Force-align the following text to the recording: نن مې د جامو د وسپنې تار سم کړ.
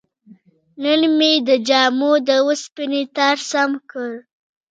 نن 0.83 1.01
مې 1.17 1.31
د 1.47 1.49
جامو 1.67 2.13
د 2.27 2.29
وسپنې 2.47 3.03
تار 3.15 3.37
سم 3.49 3.71
کړ. 3.89 4.11